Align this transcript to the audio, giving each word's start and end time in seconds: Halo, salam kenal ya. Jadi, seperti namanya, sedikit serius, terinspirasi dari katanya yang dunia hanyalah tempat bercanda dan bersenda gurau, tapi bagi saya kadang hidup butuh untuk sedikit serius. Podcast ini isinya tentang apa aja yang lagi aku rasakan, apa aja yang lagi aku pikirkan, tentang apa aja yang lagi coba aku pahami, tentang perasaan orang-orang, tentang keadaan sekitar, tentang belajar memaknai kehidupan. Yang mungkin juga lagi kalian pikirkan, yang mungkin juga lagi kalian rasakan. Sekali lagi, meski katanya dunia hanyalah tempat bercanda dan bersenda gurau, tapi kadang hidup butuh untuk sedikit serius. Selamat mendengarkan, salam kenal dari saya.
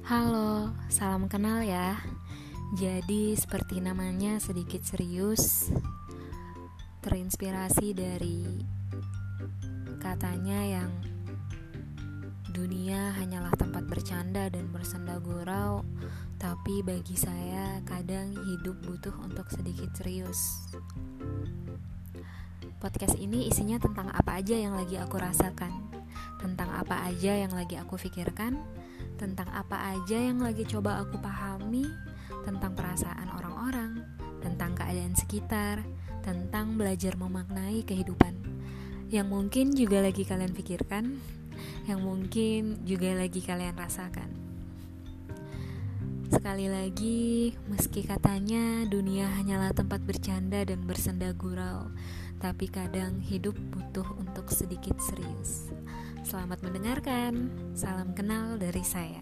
Halo, 0.00 0.72
salam 0.88 1.28
kenal 1.28 1.60
ya. 1.60 2.00
Jadi, 2.80 3.36
seperti 3.36 3.84
namanya, 3.84 4.40
sedikit 4.40 4.80
serius, 4.80 5.68
terinspirasi 7.04 7.92
dari 7.92 8.64
katanya 10.00 10.80
yang 10.80 10.90
dunia 12.56 13.12
hanyalah 13.20 13.52
tempat 13.60 13.84
bercanda 13.84 14.48
dan 14.48 14.72
bersenda 14.72 15.20
gurau, 15.20 15.84
tapi 16.40 16.80
bagi 16.80 17.20
saya 17.20 17.84
kadang 17.84 18.32
hidup 18.32 18.80
butuh 18.80 19.12
untuk 19.20 19.52
sedikit 19.52 19.92
serius. 20.00 20.64
Podcast 22.80 23.20
ini 23.20 23.52
isinya 23.52 23.76
tentang 23.76 24.08
apa 24.08 24.40
aja 24.40 24.56
yang 24.56 24.72
lagi 24.72 24.96
aku 24.96 25.20
rasakan, 25.20 25.89
apa 26.90 27.06
aja 27.06 27.38
yang 27.38 27.54
lagi 27.54 27.78
aku 27.78 27.94
pikirkan, 27.94 28.58
tentang 29.14 29.46
apa 29.54 29.94
aja 29.94 30.18
yang 30.18 30.42
lagi 30.42 30.66
coba 30.66 30.98
aku 30.98 31.22
pahami, 31.22 31.86
tentang 32.42 32.74
perasaan 32.74 33.30
orang-orang, 33.30 34.02
tentang 34.42 34.74
keadaan 34.74 35.14
sekitar, 35.14 35.86
tentang 36.26 36.74
belajar 36.74 37.14
memaknai 37.14 37.86
kehidupan. 37.86 38.34
Yang 39.06 39.26
mungkin 39.30 39.70
juga 39.70 40.02
lagi 40.02 40.26
kalian 40.26 40.50
pikirkan, 40.50 41.14
yang 41.86 42.02
mungkin 42.02 42.82
juga 42.82 43.14
lagi 43.14 43.38
kalian 43.38 43.78
rasakan. 43.78 44.30
Sekali 46.26 46.66
lagi, 46.66 47.54
meski 47.70 48.02
katanya 48.02 48.82
dunia 48.90 49.30
hanyalah 49.38 49.70
tempat 49.70 50.02
bercanda 50.02 50.66
dan 50.66 50.82
bersenda 50.90 51.30
gurau, 51.38 51.86
tapi 52.42 52.66
kadang 52.66 53.22
hidup 53.22 53.54
butuh 53.70 54.10
untuk 54.18 54.50
sedikit 54.50 54.98
serius. 54.98 55.70
Selamat 56.30 56.62
mendengarkan, 56.62 57.50
salam 57.74 58.14
kenal 58.14 58.54
dari 58.54 58.86
saya. 58.86 59.18